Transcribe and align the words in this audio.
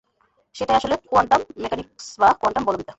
সেটাই 0.55 0.75
আসলে 0.75 0.95
quantum 1.09 1.41
mechanics 1.57 2.05
বা 2.19 2.27
কোয়ান্টাম 2.33 2.63
বলবিদ্যা। 2.65 2.89